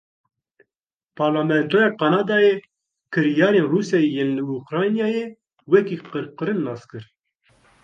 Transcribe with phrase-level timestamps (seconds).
[1.19, 2.53] Parlamentoya Kanadayê
[3.13, 5.25] kiryarên Rûsyayê yên li Ukraynayê
[5.71, 7.03] wekî qirkirin nas kir.